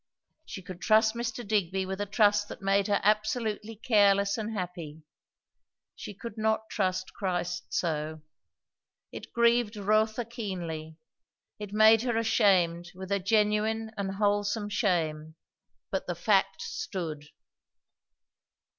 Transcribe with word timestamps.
She 0.45 0.63
could 0.63 0.81
trust 0.81 1.13
Mr. 1.13 1.47
Digby 1.47 1.85
with 1.85 2.01
a 2.01 2.07
trust 2.07 2.47
that 2.47 2.59
made 2.59 2.87
her 2.87 2.99
absolutely 3.03 3.75
careless 3.75 4.35
and 4.35 4.51
happy; 4.51 5.03
she 5.95 6.15
could 6.15 6.39
not 6.39 6.71
trust 6.71 7.13
Christ 7.13 7.65
so. 7.71 8.23
It 9.11 9.31
grieved 9.31 9.75
Rotha 9.77 10.25
keenly; 10.25 10.97
it 11.59 11.71
made 11.71 12.01
her 12.01 12.17
ashamed 12.17 12.91
with 12.95 13.11
a 13.11 13.19
genuine 13.19 13.91
and 13.95 14.15
wholesome 14.15 14.69
shame; 14.69 15.35
but 15.91 16.07
the 16.07 16.15
fact 16.15 16.63
stood. 16.63 17.25